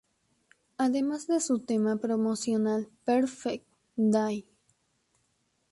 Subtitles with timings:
[0.77, 4.47] Además de su tema promocional ""Perfect Day"".